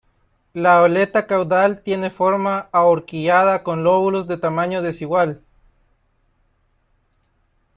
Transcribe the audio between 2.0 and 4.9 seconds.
forma ahorquillada, con lóbulos de tamaño